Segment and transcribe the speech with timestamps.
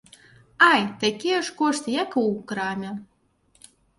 [0.69, 2.91] Ай, такія ж кошты, як і ў краме!